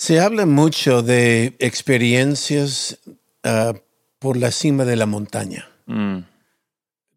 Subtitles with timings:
[0.00, 2.96] Se habla mucho de experiencias
[3.44, 3.76] uh,
[4.18, 5.68] por la cima de la montaña.
[5.84, 6.20] Mm,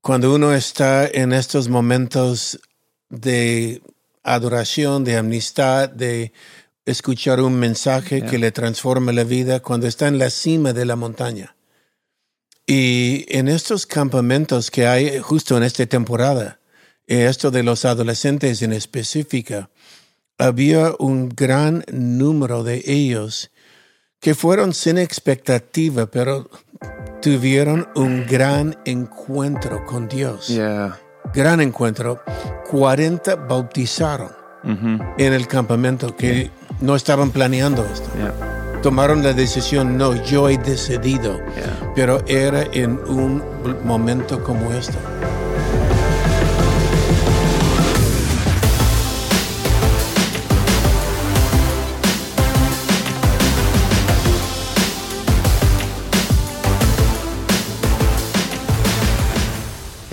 [0.01, 2.59] Cuando uno está en estos momentos
[3.09, 3.81] de
[4.21, 6.33] adoración, de amistad, de
[6.85, 8.29] escuchar un mensaje Yeah.
[8.29, 11.55] que le transforma la vida, cuando está en la cima de la montaña.
[12.67, 16.59] Y en estos campamentos que hay justo en esta temporada,
[17.07, 19.69] y esto de los adolescentes en específica,
[20.37, 23.51] había un gran número de ellos
[24.19, 26.49] que fueron sin expectativa, pero
[27.21, 30.47] tuvieron un gran encuentro con Dios.
[30.47, 30.97] yeah.
[31.33, 32.21] Gran encuentro.
[32.69, 34.31] 40 bautizaron
[34.63, 38.09] mhm, en el campamento que no estaban planeando esto.
[38.17, 41.39] yeah, Tomaron la decisión, no, yo he decidido,
[41.95, 43.41] pero era en un
[43.85, 44.97] momento como este.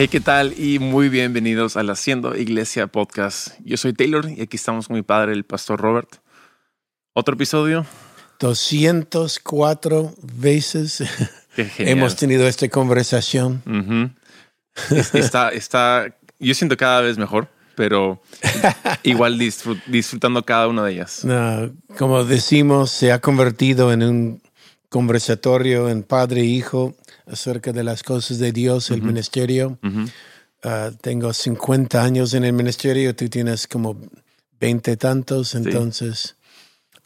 [0.03, 0.59] Hey, ¿qué tal?
[0.59, 3.49] Y muy bienvenidos al Haciendo Iglesia Podcast.
[3.63, 6.09] Yo soy Taylor y aquí estamos con mi padre, el pastor Robert.
[7.13, 7.85] Otro episodio.
[8.39, 11.03] 204 veces
[11.77, 14.15] hemos tenido esta conversación.
[15.13, 18.23] Está, está, yo siento cada vez mejor, pero
[19.03, 21.27] igual disfrut- disfrutando cada una de ellas.
[21.27, 24.43] No, como decimos, se ha convertido en un
[24.91, 26.95] conversatorio en padre e hijo
[27.27, 29.79] acerca de las cosas de Dios, el ministerio.
[30.63, 33.97] Ah, tengo 50 años en el ministerio, tú tienes como
[34.61, 36.37] 20 tantos, entonces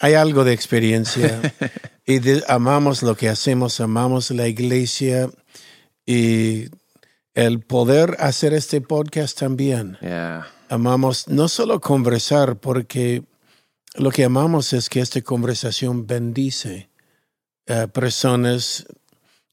[0.00, 1.40] hay algo de experiencia
[2.06, 5.30] y de- amamos lo que hacemos, amamos la iglesia
[6.04, 6.64] y
[7.34, 9.98] el poder hacer este podcast también.
[10.00, 10.46] Yeah.
[10.68, 13.22] Amamos no solo conversar, porque
[13.94, 16.88] lo que amamos es que esta conversación bendice
[17.68, 18.86] a personas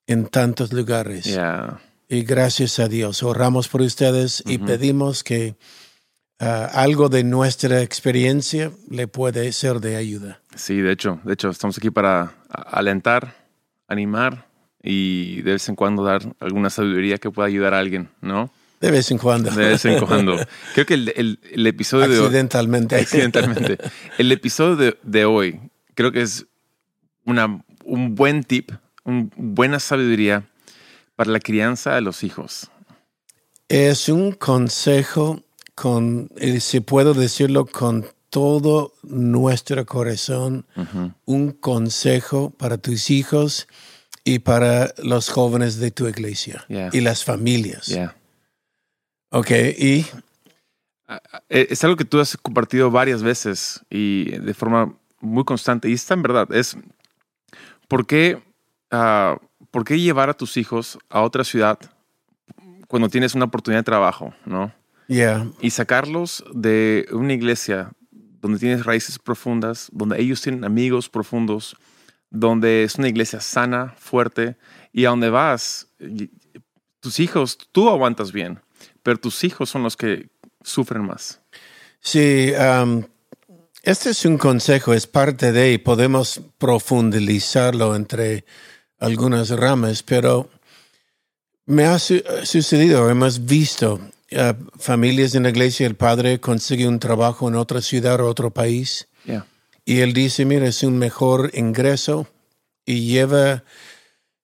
[0.08, 1.26] en tantos lugares.
[1.26, 1.80] Yeah.
[2.10, 4.66] Y gracias a Dios, oramos por ustedes y Ujú.
[4.66, 5.56] pedimos que
[6.40, 10.42] ah, algo de nuestra experiencia le puede ser de ayuda.
[10.56, 13.36] Sí, de hecho, de hecho, estamos aquí para alentar,
[13.88, 14.48] animar
[14.84, 18.52] y de vez en cuando dar alguna sabiduría que pueda ayudar a alguien, ¿no?
[18.82, 19.52] De vez en cuando.
[19.52, 20.36] De vez en cuando.
[20.74, 22.96] Creo que el, el- el episodio de hoy, Accidentalmente.
[22.96, 23.78] accidentalmente,
[24.18, 25.60] el episodio de, de hoy
[25.94, 26.48] creo que es
[27.26, 28.72] una, un buen tip,
[29.04, 30.48] una buena sabiduría
[31.18, 32.72] para la crianza de los hijos.
[33.68, 35.42] Es un consejo
[35.76, 40.66] con, eh, si puedo decirlo, con todo nuestro corazón,
[41.26, 43.68] un consejo para tus hijos
[44.24, 46.90] y para los jóvenes de tu iglesia Yeah.
[46.94, 47.88] y las familias.
[47.88, 48.16] Yeah.
[49.32, 50.06] Ok, y
[51.50, 55.90] Eh, Es algo que tú has compartido varias veces y de forma muy constante.
[55.90, 56.48] Y está en verdad.
[56.54, 56.78] Es
[57.92, 58.42] ¿por qué,
[58.90, 59.38] ah,
[59.70, 61.78] ¿por qué llevar a tus hijos a otra ciudad
[62.88, 64.72] cuando tienes una oportunidad de trabajo, no?
[65.08, 71.76] yeah, Y sacarlos de una iglesia donde tienes raíces profundas, donde ellos tienen amigos profundos,
[72.30, 74.56] donde es una iglesia sana, fuerte,
[74.94, 75.90] y a donde vas,
[77.02, 78.62] tus hijos, tú aguantas bien,
[79.04, 80.30] pero tus hijos son los que
[80.64, 81.42] sufren más.
[82.00, 83.04] Sí, um,
[83.84, 88.46] este es un consejo, es parte de, y podemos profundizarlo entre
[89.00, 90.50] algunas ramas, pero
[91.66, 94.00] me ha su- sucedido, hemos visto
[94.32, 98.52] uh, familias en la iglesia, el padre consigue un trabajo en otra ciudad o otro
[98.52, 99.46] país, Yeah.
[99.86, 102.28] y él dice, mira, es un mejor ingreso,
[102.86, 103.64] y lleva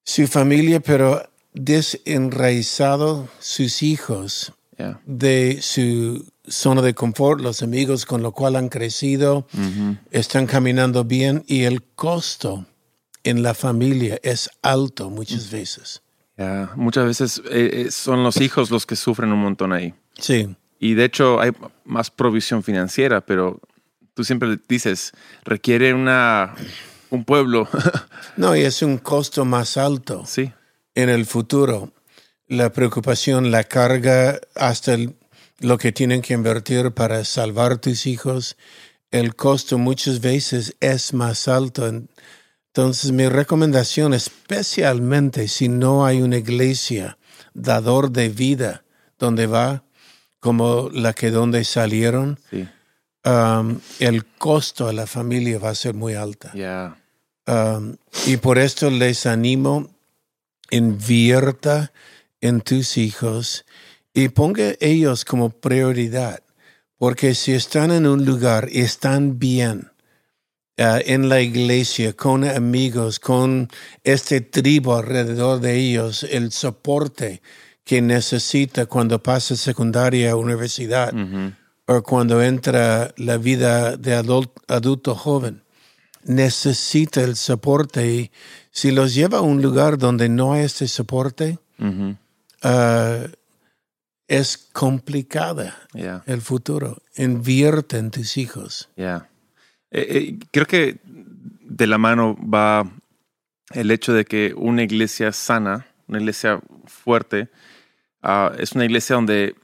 [0.03, 4.99] su familia, pero desenraizado sus hijos Yeah.
[5.07, 9.97] de su zona de confort, los amigos con los cuales han crecido, Ujú.
[10.11, 12.65] están caminando bien y el costo
[13.23, 16.01] en la familia es alto muchas veces.
[16.37, 16.71] Yeah.
[16.75, 19.93] Muchas veces eh, eh, son los hijos los que sufren un montón ahí.
[20.19, 21.51] Sí, Y de hecho hay
[21.83, 23.59] más provisión financiera, pero
[24.13, 25.11] tú siempre dices,
[25.43, 26.53] requiere una,
[27.09, 27.67] un pueblo.
[28.37, 30.51] no, y es un costo más alto sí.
[30.95, 31.91] en el futuro.
[32.47, 35.15] La preocupación, la carga, hasta el-
[35.59, 38.57] lo que tienen que invertir para salvar tus hijos,
[39.11, 41.87] el costo muchas veces es más alto.
[41.87, 47.17] Entonces, mi recomendación, especialmente si no hay una iglesia
[47.53, 48.83] dador de vida
[49.17, 49.83] donde va,
[50.39, 52.67] como la que donde salieron, Sí.
[53.25, 56.51] um, el costo a la familia va a ser muy alta.
[56.53, 56.97] Yeah.
[57.47, 59.89] Um, y por esto les animo,
[60.69, 61.91] invierta
[62.41, 63.65] en tus hijos
[64.17, 66.39] y ponga ellos como prioridad.
[66.97, 69.91] Porque si están en un lugar y están bien,
[70.79, 73.69] ah, en la iglesia, con amigos, con
[74.03, 77.43] este tribu alrededor de ellos, el soporte
[77.83, 81.13] que necesita cuando pasa secundaria a universidad
[81.85, 85.61] o cuando entra la vida de adulto, adulto joven.
[86.23, 88.31] Necesita el soporte y
[88.71, 91.59] si los lleva a un lugar donde no hay este soporte,
[94.27, 96.23] es complicada Yeah.
[96.25, 97.01] el futuro.
[97.15, 98.89] Invierte en tus hijos.
[98.97, 99.17] Eh,
[99.91, 102.91] eh, creo que de la mano va
[103.71, 107.49] el hecho de que una iglesia sana, una iglesia fuerte,
[108.21, 109.55] ah, es una iglesia donde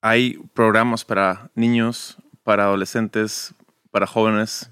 [0.00, 3.54] hay programas para niños, para adolescentes,
[3.90, 4.70] para jóvenes.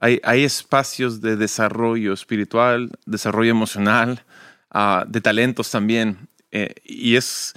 [0.00, 4.24] Hay, hay espacios de desarrollo espiritual, desarrollo emocional,
[4.70, 6.28] ah, de talentos también.
[6.50, 7.54] Eh, y es...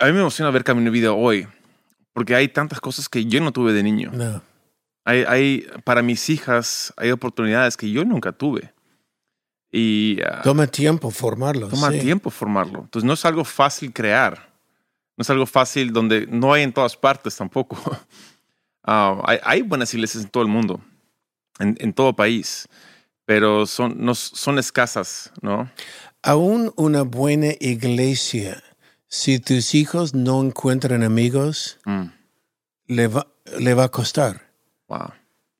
[0.00, 1.46] A mí me emociona ver Camino Vida hoy,
[2.12, 4.10] porque hay tantas cosas que yo no tuve de niño.
[4.12, 4.42] No.
[5.04, 8.72] Hay, hay, para mis hijas hay oportunidades que yo nunca tuve.
[9.70, 11.70] Y ah, Toma tiempo formarlos.
[11.70, 12.00] toma sí.
[12.00, 12.80] tiempo formarlo.
[12.80, 14.48] Entonces no es algo fácil crear.
[15.16, 17.76] No es algo fácil donde no hay en todas partes tampoco.
[18.90, 20.80] Ah, hay, hay buenas iglesias en todo el mundo,
[21.58, 22.66] en, en todo país,
[23.26, 25.70] pero son, no, son escasas, ¿no?
[26.22, 28.62] Aún una buena iglesia,
[29.08, 32.10] si tus hijos no encuentran amigos, Mm,
[32.86, 33.26] le va,
[33.58, 34.50] le va a costar.
[34.88, 35.10] wow.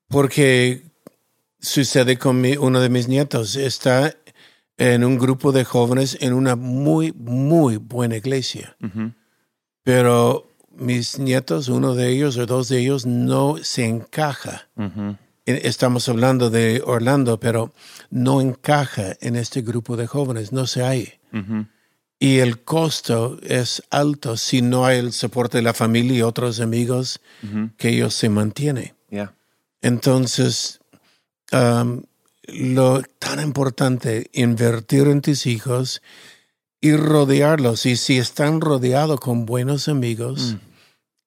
[0.08, 0.82] Porque
[1.60, 3.56] sucede con mi- uno de mis nietos.
[3.56, 4.14] Está
[4.78, 8.76] en un grupo de jóvenes en una muy, muy buena iglesia.
[9.82, 14.68] Pero mis nietos, uno de ellos o dos de ellos, no se encaja.
[15.46, 17.72] Eh, Estamos hablando de Orlando, pero
[18.10, 21.14] no encaja en este grupo de jóvenes, no se hay.
[22.20, 26.58] Y el costo es alto si no hay el soporte de la familia y otros
[26.60, 27.20] amigos
[27.76, 28.94] que ellos se mantienen.
[29.10, 29.34] Yeah.
[29.82, 30.80] Entonces,
[31.52, 32.02] um,
[32.48, 36.02] lo tan importante, invertir en tus hijos
[36.80, 37.86] y rodearlos.
[37.86, 40.58] Y si están rodeados con buenos amigos, Mm.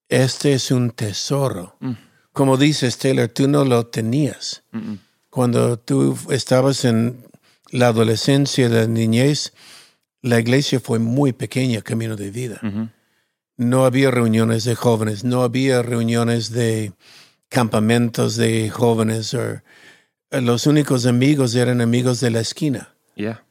[0.10, 1.76] este es un tesoro.
[1.80, 1.92] Mm.
[2.34, 4.64] Como dices, Taylor, tú no lo tenías.
[5.30, 7.26] Cuando tú estabas en
[7.72, 9.54] la adolescencia, la niñez,
[10.22, 12.60] la iglesia fue muy pequeña, camino de vida.
[13.58, 16.94] No había reuniones de jóvenes, no había reuniones de
[17.50, 19.34] campamentos de jóvenes.
[19.34, 19.62] o-
[20.32, 23.44] los únicos amigos eran amigos de la esquina Yeah.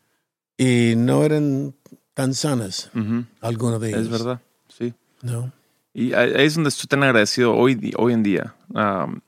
[0.57, 1.75] y no eran
[2.15, 3.25] tan sanas, Ujú.
[3.43, 4.01] algunos de ellos.
[4.03, 4.95] Es verdad, sí.
[5.23, 5.53] No.
[5.93, 8.55] Y ahí es donde estoy tan agradecido hoy, hoy en día.
[8.75, 9.21] Am,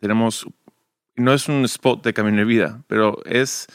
[0.00, 0.46] tenemos,
[1.16, 3.66] no es un spot de Camino de Vida, pero es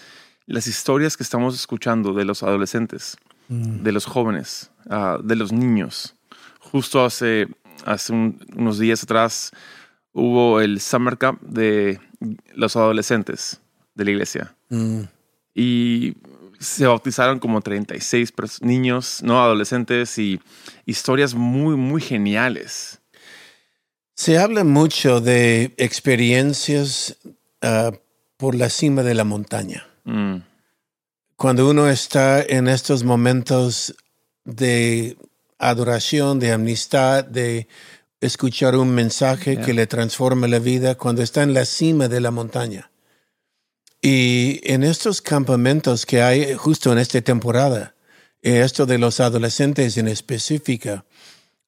[0.53, 3.17] las historias que estamos escuchando de los adolescentes,
[3.49, 3.81] Mm.
[3.83, 6.15] de los jóvenes, ah, de los niños.
[6.59, 7.47] Justo hace,
[7.85, 9.51] hace un- unos días atrás
[10.13, 11.99] hubo el Summer Camp de
[12.53, 13.59] los adolescentes
[13.95, 15.01] de la iglesia Mm.
[15.55, 16.15] y
[16.59, 20.39] se bautizaron como 36 pers- niños, no adolescentes, y
[20.85, 22.99] historias muy, muy geniales.
[24.13, 27.17] Se habla mucho de experiencias
[27.61, 27.91] ah,
[28.37, 29.85] por la cima de la montaña.
[30.09, 30.43] Mm,
[31.35, 33.95] Cuando uno está en estos momentos
[34.43, 35.17] de
[35.57, 37.67] adoración, de amistad, de
[38.19, 39.65] escuchar un mensaje Yeah.
[39.65, 42.91] que le transforma la vida, cuando está en la cima de la montaña.
[44.01, 47.95] Y en estos campamentos que hay justo en esta temporada,
[48.41, 51.05] eh, esto de los adolescentes en específica,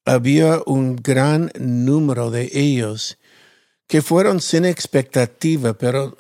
[0.06, 3.18] había un gran número de ellos
[3.88, 6.18] que fueron sin expectativa, pero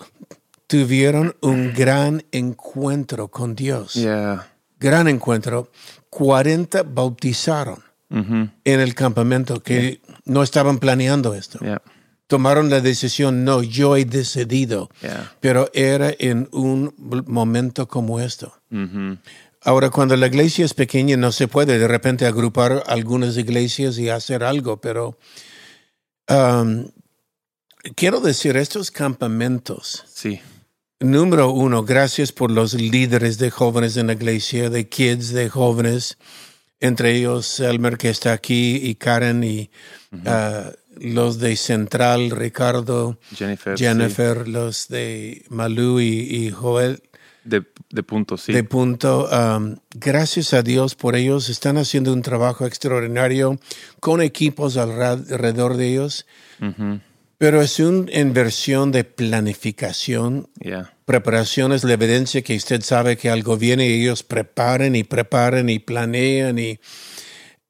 [0.71, 3.93] tuvieron un gran encuentro con Dios.
[3.95, 4.47] yeah.
[4.79, 5.69] Gran encuentro.
[6.09, 11.59] 40 bautizaron ujú, en el campamento que no estaban planeando esto.
[11.59, 11.81] yeah,
[12.27, 14.89] Tomaron la decisión, no, yo he decidido,
[15.41, 16.93] pero era en un
[17.27, 18.53] momento como esto.
[18.71, 19.17] ujú,
[19.63, 24.09] Ahora, cuando la iglesia es pequeña, no se puede de repente agrupar algunas iglesias y
[24.09, 25.17] hacer algo, pero
[26.29, 26.87] um,
[27.95, 30.39] quiero decir, estos campamentos, Sí.
[31.01, 36.17] Número uno, gracias por los líderes de jóvenes en la iglesia, de kids de jóvenes,
[36.79, 39.69] entre ellos Elmer que está aquí y Karen y
[40.25, 43.77] ah, los de Central, Ricardo, Jennifer.
[43.77, 43.83] sí.
[43.83, 47.01] Jennifer, los de Malú y, y Joel
[47.43, 48.53] De, de punto, sí.
[48.53, 49.27] de punto.
[49.31, 51.49] um, gracias a Dios por ellos.
[51.49, 53.59] Están haciendo un trabajo extraordinario
[53.99, 56.25] con equipos alrededor de ellos.
[56.61, 56.99] Ujú,
[57.41, 60.47] Pero es una inversión de planificación.
[60.59, 65.03] yeah, Preparación es la evidencia que usted sabe que algo viene y ellos preparan y
[65.03, 66.59] preparan y planean.
[66.59, 66.79] Y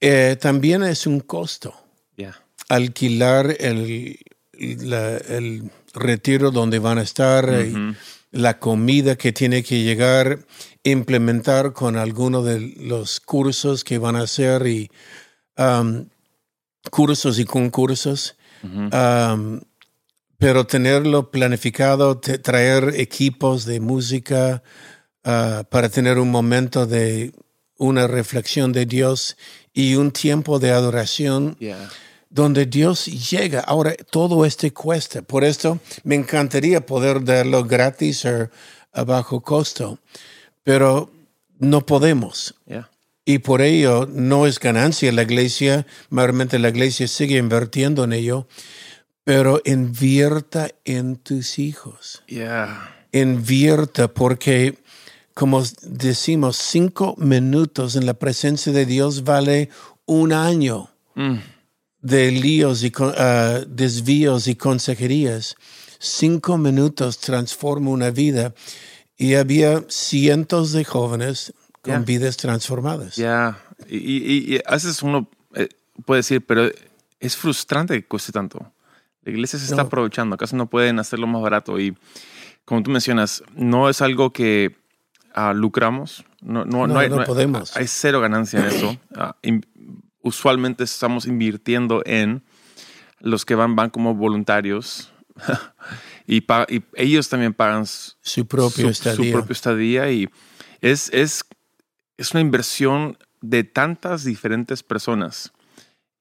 [0.01, 1.73] eh, también es un costo
[2.17, 2.35] yeah.
[2.67, 4.19] alquilar el,
[4.59, 7.95] la- el retiro donde van a estar, y
[8.31, 10.39] la comida que tiene que llegar,
[10.83, 14.89] implementar con alguno de los cursos que van a hacer y
[15.57, 16.09] um,
[16.89, 18.35] cursos y concursos.
[18.63, 19.61] Um,
[20.37, 24.63] pero tenerlo planificado, traer equipos de música
[25.23, 27.31] uh, para tener un momento de
[27.77, 29.37] una reflexión de Dios
[29.73, 31.57] y un tiempo de adoración
[32.29, 33.59] donde Dios llega.
[33.61, 35.21] Ahora, todo esto cuesta.
[35.21, 38.49] Por esto me encantaría poder darlo gratis o
[38.93, 39.99] a bajo costo,
[40.63, 41.11] pero
[41.59, 42.55] no podemos.
[43.23, 48.47] Y por ello no es ganancia la iglesia, mayormente la iglesia sigue invirtiendo en ello,
[49.23, 52.23] pero invierta en tus hijos.
[53.11, 54.79] Invierta porque,
[55.33, 59.69] como decimos, cinco minutos en la presencia de Dios vale
[60.05, 60.89] un año.
[61.15, 61.37] Mm
[62.01, 65.55] de líos y uh, desvíos y consejerías.
[65.99, 68.53] Cinco minutos transforma una vida
[69.15, 73.15] y había cientos de jóvenes con vidas transformadas.
[73.15, 75.69] Ya, y, a veces uno eh,
[76.05, 76.69] puede decir, pero
[77.19, 78.71] es frustrante que cueste tanto.
[79.23, 81.95] La iglesia se está aprovechando, acaso no pueden hacerlo más barato y
[82.65, 84.75] como tú mencionas, no es algo que
[85.35, 87.75] uh, lucramos, no, no, no, hay, podemos.
[87.75, 88.97] Hay cero ganancia en eso.
[89.43, 89.59] Uh,
[90.21, 92.43] usualmente estamos invirtiendo en
[93.19, 95.11] los que van, van como voluntarios
[96.27, 96.45] y,
[96.95, 99.33] ellos también pagan su propio, estadía.
[99.33, 100.11] propio estadía.
[100.11, 100.29] y
[100.81, 101.43] es, es,
[102.21, 105.51] es una inversión de tantas diferentes personas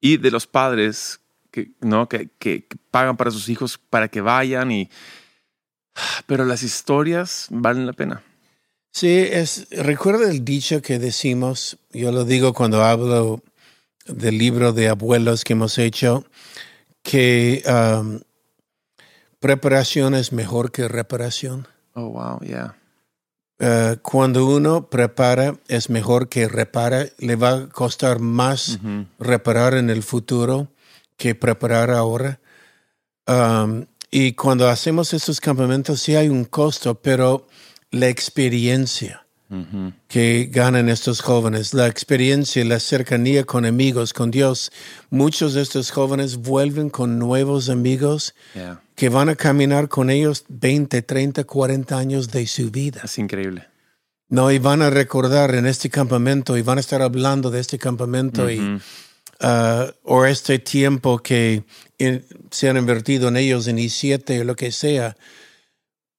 [0.01, 2.09] y de los padres que, ¿no?
[2.09, 4.89] que, que, pagan para sus hijos para que vayan y
[6.25, 8.23] pero las historias valen la pena.
[8.91, 13.41] Sí, es recuerda el dicho que decimos, yo lo digo cuando hablo
[14.07, 16.25] del libro de abuelos que hemos hecho,
[17.03, 18.19] que um,
[19.39, 21.67] preparación es mejor que reparación.
[21.93, 22.75] Oh, wow, yeah.
[23.61, 28.79] Uh, cuando uno prepara es mejor que repara, le va a costar más
[29.19, 30.69] reparar en el futuro
[31.15, 32.39] que preparar ahora.
[33.27, 37.47] Um, y cuando hacemos estos campamentos sí hay un costo, pero
[37.91, 39.27] la experiencia
[40.07, 44.71] que ganan estos jóvenes, la experiencia, la cercanía con amigos, con Dios.
[45.09, 48.33] Muchos de estos jóvenes vuelven con nuevos amigos
[48.95, 53.01] que van a caminar con ellos 20, 30, 40 años de su vida.
[53.03, 53.67] Es increíble.
[54.29, 57.77] No, y van a recordar en este campamento y van a estar hablando de este
[57.77, 61.63] campamento y uh, o este tiempo que
[62.49, 65.17] se han invertido en ellos en I7 o lo que sea.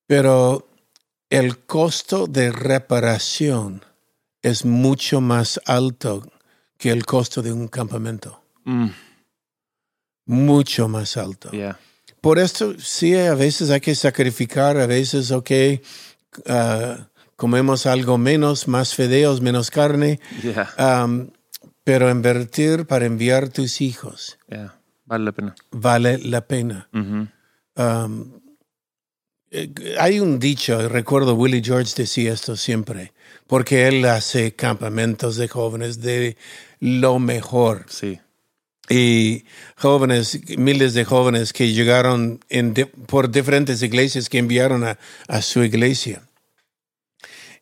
[0.07, 0.69] Pero
[1.33, 3.83] el costo de reparación
[4.43, 6.31] es mucho más alto
[6.77, 8.43] que el costo de un campamento.
[8.65, 8.89] Mm.
[10.27, 11.51] Mucho más alto.
[12.21, 15.51] Por esto, sí, a veces hay que sacrificar, a veces, ok,
[16.47, 17.03] uh,
[17.37, 20.21] comemos algo menos, más fideos, menos carne,
[20.79, 21.31] um,
[21.83, 24.39] pero invertir para enviar tus hijos.
[25.07, 25.55] Vale la pena.
[25.71, 26.89] Vale la pena.
[26.93, 27.29] Mm-hmm.
[27.77, 28.42] Um,
[29.99, 33.13] hay un dicho, recuerdo Willie George decía esto siempre,
[33.47, 36.37] porque él hace campamentos de jóvenes de
[36.81, 37.85] lo mejor.
[37.89, 38.19] Sí.
[38.89, 39.45] Y
[39.77, 42.41] jóvenes, miles de jóvenes que llegaron
[43.07, 44.99] por diferentes iglesias que enviaron a,
[45.43, 46.23] su iglesia.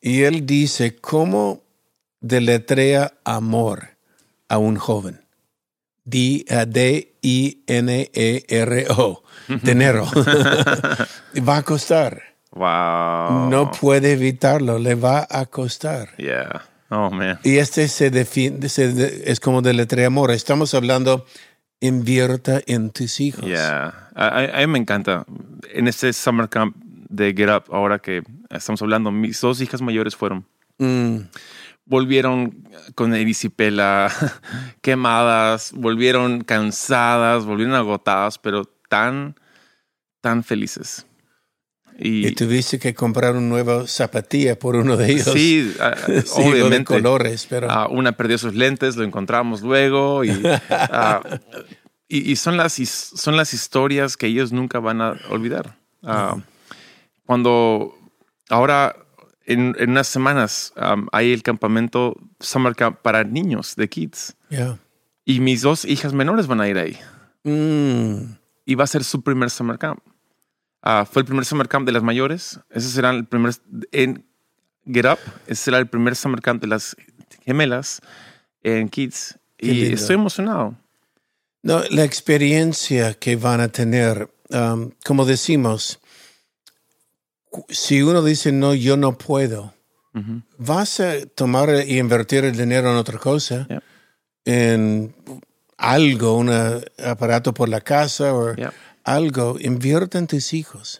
[0.00, 1.62] Y él dice, ¿cómo
[2.20, 3.90] deletrea amor
[4.48, 5.20] a un joven?
[6.04, 7.22] D-I-N-E-R-O
[9.62, 10.06] dinero.
[11.48, 12.22] va a costar.
[12.52, 13.48] Wow.
[13.48, 16.16] No puede evitarlo, le va a costar.
[16.16, 16.62] Yeah.
[16.88, 17.38] Oh, man.
[17.44, 20.32] Y este se define, es como de letra amor.
[20.32, 21.24] Estamos hablando,
[21.78, 23.44] invierta en tus hijos.
[23.44, 24.08] Yeah.
[24.16, 25.24] A, mí me encanta.
[25.72, 26.76] En este summer camp
[27.08, 30.44] de Get Up, ahora que estamos hablando, mis dos hijas mayores fueron.
[30.78, 31.28] Mm.
[31.84, 34.12] Volvieron con erisipela,
[34.80, 39.36] quemadas, volvieron cansadas, volvieron agotadas, pero tan
[40.20, 41.06] tan felices.
[42.02, 45.32] Y, tuviste que comprar una nueva zapatilla por uno de ellos.
[45.34, 45.74] Sí,
[46.34, 46.78] obviamente.
[46.78, 47.68] De colores, pero.
[47.90, 50.22] una perdió sus lentes, lo encontramos luego.
[50.70, 51.22] Ah,
[52.08, 55.76] y, y, son, las, son las historias que ellos nunca van a olvidar.
[56.02, 56.36] Ah,
[57.24, 57.94] cuando
[58.48, 58.96] ahora,
[59.44, 60.72] en, en unas semanas,
[61.12, 64.36] hay el campamento Summer Camp para niños de kids.
[65.24, 66.98] Y mis dos hijas menores van a ir ahí.
[67.44, 68.39] Mm.
[68.70, 69.98] Y va a ser su primer Summer Camp.
[70.82, 72.58] Ah, fue el primer summer camp de las mayores.
[72.70, 73.52] Ese será el primer
[73.92, 74.24] en
[74.86, 75.18] Get Up.
[75.46, 76.96] Ese será el primer summer camp de las
[77.44, 78.00] gemelas
[78.62, 79.38] en Kids.
[79.58, 80.74] y estoy emocionado.
[81.62, 86.00] No, la experiencia que van a tener um, como decimos,
[87.68, 89.74] si uno dice no, yo no puedo,
[90.14, 90.42] Ujú.
[90.58, 93.82] vas a tomar y invertir el dinero en otra cosa, Yep.
[94.46, 95.14] en
[95.80, 96.50] algo, un
[97.04, 98.72] aparato por la casa o Yep.
[99.04, 100.98] algo, invierte en tus hijos.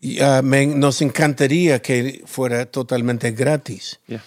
[0.00, 4.22] Y, ah, me- nos encantaría que fuera totalmente gratis, Yeah.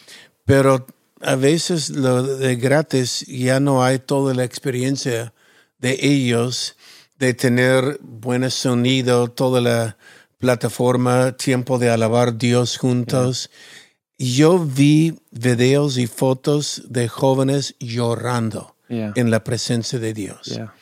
[0.45, 0.85] pero
[1.21, 5.33] a veces lo de gratis ya no hay toda la experiencia
[5.79, 6.75] de ellos
[7.19, 9.97] de tener buen sonido, toda la
[10.39, 13.49] plataforma, tiempo de alabar a Dios juntos.
[14.17, 19.13] Yo vi videos y fotos de jóvenes llorando Yeah.
[19.15, 20.41] en la presencia de Dios.
[20.47, 20.73] Yeah.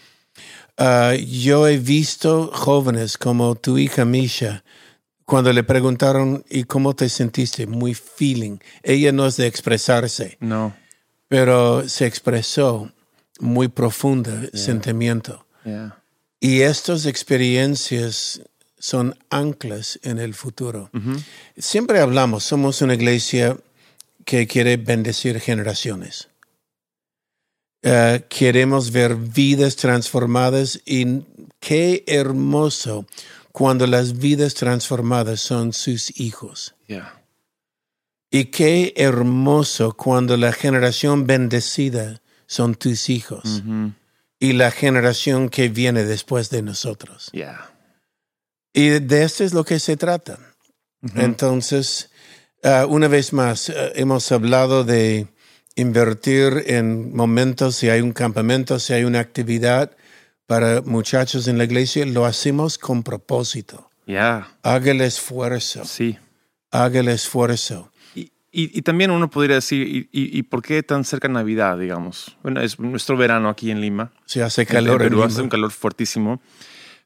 [0.77, 4.63] Ah, yo he visto jóvenes como tu hija Misha,
[5.25, 7.67] cuando le preguntaron, ¿y cómo te sentiste?
[7.67, 8.59] Muy feeling.
[8.83, 10.73] Ella no es de expresarse, No.
[11.27, 12.91] pero se expresó
[13.39, 15.45] muy profunda sentimiento.
[15.65, 15.99] Yeah.
[16.39, 18.41] Y estas experiencias
[18.79, 20.89] son anclas en el futuro.
[20.93, 21.19] Ujú.
[21.57, 23.57] Siempre hablamos, somos una iglesia
[24.23, 26.29] que quiere bendecir generaciones.
[27.83, 31.21] Eh, queremos ver vidas transformadas y
[31.59, 33.05] qué hermoso
[33.51, 36.75] cuando las vidas transformadas son sus hijos.
[36.87, 37.21] Yeah.
[38.31, 43.93] Y qué hermoso cuando la generación bendecida son tus hijos Ujú.
[44.39, 47.29] y la generación que viene después de nosotros.
[47.31, 47.71] Yeah.
[48.73, 50.39] Y de esto es lo que se trata.
[51.01, 51.19] Ujú.
[51.19, 52.09] Entonces,
[52.63, 55.27] ah, una vez más, ah, hemos hablado de
[55.77, 59.95] invertir en momentos, si hay un campamento, si hay una actividad
[60.45, 63.89] para muchachos en la iglesia, lo hacemos con propósito.
[64.05, 64.47] Yeah.
[64.63, 66.17] Haga el esfuerzo, Sí.
[66.71, 67.91] haga el esfuerzo.
[68.15, 72.37] Y, y- y también uno podría decir, ¿y, y- por qué tan cerca Navidad, digamos?
[72.43, 74.11] Bueno, es nuestro verano aquí en Lima.
[74.25, 76.41] Si hace En calor en Perú hace un calor fuertísimo.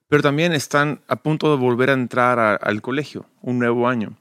[0.08, 4.18] Pero también están a punto de volver a entrar a- al colegio, un nuevo año.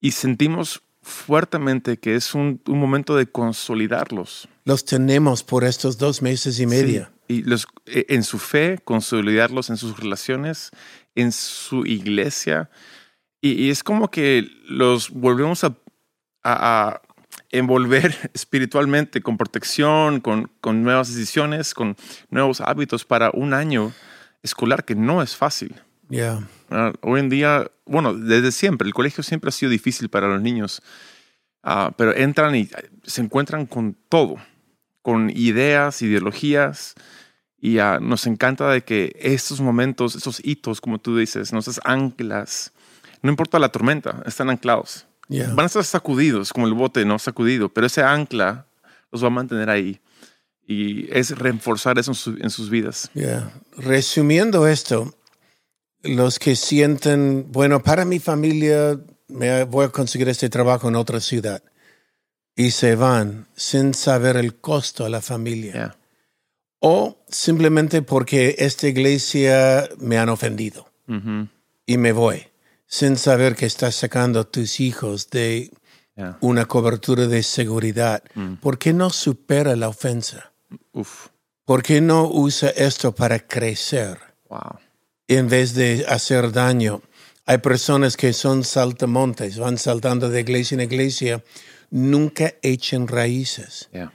[0.00, 4.48] Y sentimos fuertemente que es un, un momento de consolidarlos.
[4.64, 7.10] Los tenemos por estos dos meses y media.
[7.28, 10.70] Sí, Y los, eh, en su fe, consolidarlos en sus relaciones,
[11.14, 12.70] en su iglesia.
[13.40, 15.74] Y, y es como que los volvemos a,
[16.44, 17.02] a- a
[17.50, 21.96] envolver espiritualmente con protección, con, con nuevas decisiones, con
[22.30, 23.92] nuevos hábitos para un año
[24.42, 25.74] escolar que no es fácil.
[26.10, 26.46] Yeah.
[26.70, 30.40] Ah, hoy en día, bueno, desde siempre, el colegio siempre ha sido difícil para los
[30.42, 30.82] niños,
[31.62, 34.36] Ah, pero entran y ah, se encuentran con todo,
[35.02, 36.94] con ideas, ideologías,
[37.60, 42.72] y nos encanta de que estos momentos, estos hitos, como tú dices, nuestras anclas,
[43.20, 45.06] no importa la tormenta, están anclados.
[45.28, 45.48] Yeah.
[45.48, 47.18] Van a estar sacudidos, como el bote, ¿no?
[47.18, 48.66] Sacudido, pero ese ancla
[49.10, 50.00] los va a mantener ahí.
[50.66, 53.10] Y es reforzar eso en, su- en sus vidas.
[53.14, 53.50] Yeah.
[53.76, 55.17] Resumiendo esto,
[56.02, 61.20] los que sienten, bueno, para mi familia me voy a conseguir este trabajo en otra
[61.20, 61.62] ciudad
[62.56, 65.96] y se van sin saber el costo a la familia Yeah.
[66.80, 71.48] o simplemente porque esta iglesia me han ofendido Ujú.
[71.86, 72.46] y me voy
[72.86, 75.70] sin saber que estás sacando a tus hijos de
[76.16, 76.36] Yeah.
[76.40, 78.24] una cobertura de seguridad.
[78.34, 78.54] Mm.
[78.54, 80.52] ¿Por qué no supera la ofensa?
[80.92, 81.28] Uf.
[81.64, 84.18] ¿Por qué no usa esto para crecer?
[84.48, 84.78] Wow.
[85.28, 87.02] En vez de hacer daño.
[87.46, 91.42] Hay personas que son saltamontes, van saltando de iglesia en iglesia,
[91.90, 93.88] nunca echan raíces.
[93.92, 94.12] Yeah.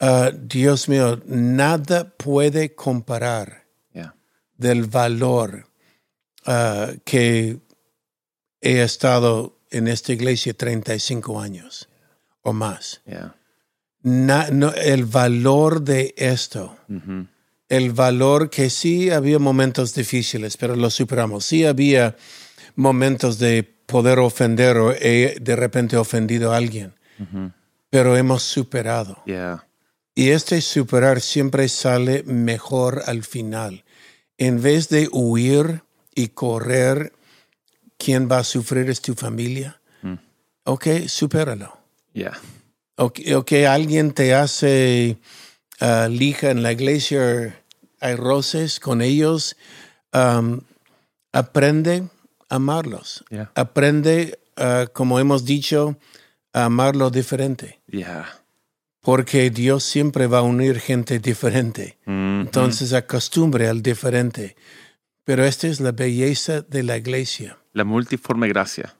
[0.00, 4.14] Ah, Dios mío, nada puede comparar Yeah.
[4.56, 5.66] del valor
[6.46, 7.58] ah, que
[8.60, 11.88] he estado en esta iglesia 35 años
[12.42, 13.00] o más.
[13.06, 13.34] Yeah.
[14.02, 17.26] Na- no, el valor de esto Ujú.
[17.68, 21.44] El valor que sí había momentos difíciles, pero lo superamos.
[21.44, 22.16] Sí había
[22.74, 27.52] momentos de poder ofender o he de repente ofendido a alguien, Ujú.
[27.90, 29.22] pero hemos superado.
[29.26, 29.66] Yeah.
[30.14, 33.84] Y este superar siempre sale mejor al final.
[34.36, 35.82] En vez de huir
[36.14, 37.12] y correr,
[37.96, 39.80] ¿quién va a sufrir es tu familia?
[40.02, 40.14] Mm.
[40.64, 41.78] Ok, supéralo.
[42.12, 42.38] Yeah.
[42.96, 45.18] O que, o que alguien te hace
[45.80, 47.60] ah, lija en la iglesia,
[48.00, 49.56] hay roces con ellos,
[50.12, 50.60] um,
[51.32, 52.04] aprende
[52.48, 53.24] a amarlos.
[53.30, 53.50] Yeah.
[53.54, 55.98] Aprende, ah, como hemos dicho,
[56.52, 57.80] a amarlo diferente.
[57.88, 58.26] Yeah.
[59.00, 61.98] Porque Dios siempre va a unir gente diferente.
[62.06, 62.40] Mhm.
[62.42, 64.56] Entonces acostumbre al diferente.
[65.24, 67.58] Pero esta es la belleza de la iglesia.
[67.72, 68.94] La multiforme gracia.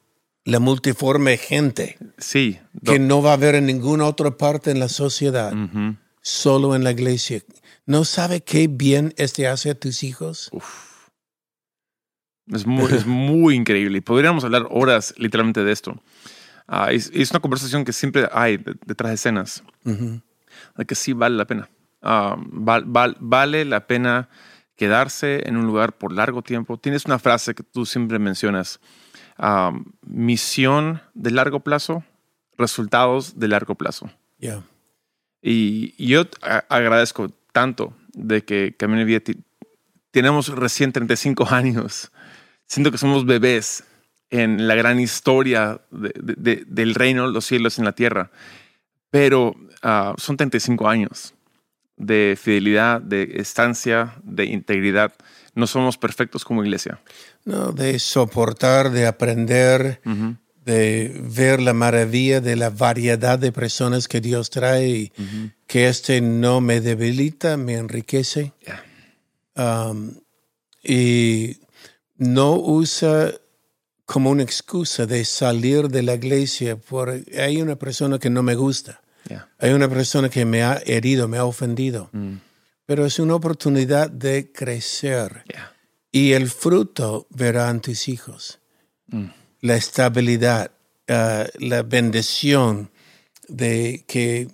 [0.44, 2.58] La multiforme gente Sí.
[2.84, 5.52] que no va a haber en ninguna otra parte en la sociedad.
[5.52, 5.96] Ujú.
[6.28, 7.42] Solo en la iglesia.
[7.86, 10.50] ¿No sabe qué bien este hace a tus hijos?
[10.52, 11.08] Uf.
[12.52, 14.00] Es muy, es muy increíble.
[14.02, 16.00] Podríamos hablar horas literalmente de esto.
[16.66, 19.62] Ah, es, es una conversación que siempre hay de- detrás de escenas.
[19.84, 21.68] De que sí vale la pena.
[22.02, 24.28] Ah, val- val- vale la pena
[24.76, 26.78] quedarse en un lugar por largo tiempo.
[26.78, 28.80] Tienes una frase que tú siempre mencionas.
[29.40, 29.72] ah,
[30.06, 32.02] misión de largo plazo,
[32.56, 34.10] resultados de largo plazo.
[34.38, 34.62] Yeah.
[35.42, 36.24] Y, y yo
[36.68, 39.20] agradezco tanto de que Camino Vida
[40.11, 42.11] tenemos recién 35 años.
[42.66, 43.85] Siento que somos bebés
[44.31, 48.31] en la gran historia de- de- de- del reino, los cielos en la tierra.
[49.11, 51.35] Pero ah, son 35 años
[51.96, 55.14] de fidelidad, de estancia, de integridad.
[55.55, 57.01] No somos perfectos como iglesia.
[57.44, 60.01] No, de soportar, de aprender,
[60.68, 65.12] de ver la maravilla de la variedad de personas que Dios trae y
[65.66, 68.52] que este no me debilita, me enriquece.
[68.66, 68.85] Yeah.
[69.90, 70.20] Um,
[70.83, 71.57] y
[72.16, 73.33] no usa
[74.04, 78.54] como una excusa de salir de la iglesia por hay una persona que no me
[78.54, 79.46] gusta, Yeah.
[79.59, 82.37] hay una persona que me ha herido, me ha ofendido, Mm,
[82.87, 85.72] pero es una oportunidad de crecer yeah.
[86.12, 88.59] y el fruto verán tus hijos,
[89.09, 89.26] Mm.
[89.60, 90.70] La estabilidad,
[91.08, 92.90] ah, la bendición
[93.48, 94.48] de que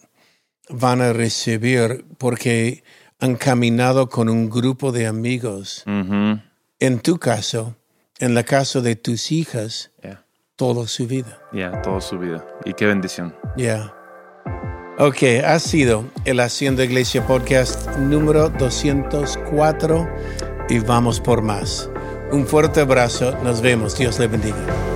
[0.68, 2.82] van a recibir porque
[3.20, 5.84] han caminado con un grupo de amigos.
[5.86, 7.76] En tu caso,
[8.18, 10.24] en el caso de tus hijas, Yeah.
[10.56, 11.40] toda su vida.
[11.52, 12.44] Yeah, toda su vida.
[12.64, 13.34] Y qué bendición.
[13.56, 13.92] Ya.
[14.98, 20.08] Ok, ha sido el Haciendo Iglesia Podcast número 204
[20.68, 21.90] y vamos por más.
[22.30, 24.93] Un fuerte abrazo, nos vemos, Dios le bendiga.